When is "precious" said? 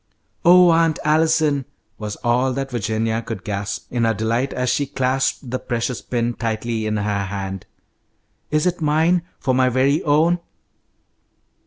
5.59-6.01